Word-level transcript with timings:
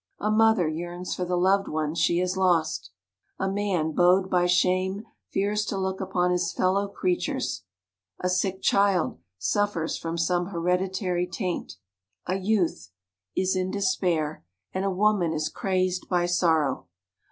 A 0.19 0.31
mother 0.31 0.67
yearns 0.67 1.13
for 1.13 1.25
the 1.25 1.37
loved 1.37 1.67
ones 1.67 1.99
she 1.99 2.17
has 2.21 2.35
lost. 2.35 2.89
A 3.37 3.47
man 3.47 3.91
bowed 3.91 4.31
by 4.31 4.47
shame 4.47 5.03
fears 5.29 5.63
to 5.65 5.77
look 5.77 6.01
upon 6.01 6.31
his 6.31 6.51
fellow 6.51 6.87
creatures. 6.87 7.65
A 8.19 8.27
sick 8.27 8.63
child 8.63 9.19
suffers 9.37 9.99
from 9.99 10.17
some 10.17 10.47
hereditary 10.47 11.27
taint. 11.27 11.73
A 12.25 12.37
youth 12.39 12.89
64 13.35 13.35
WOMEN 13.35 13.35
OF 13.35 13.35
ACHIEVEMENT 13.35 13.47
is 13.47 13.55
in 13.55 13.71
despair, 13.79 14.45
and 14.73 14.85
a 14.85 14.89
woman 14.89 15.33
is 15.33 15.49
crazed 15.49 16.09
by 16.09 16.25
sor 16.25 16.61
row. 16.65 16.85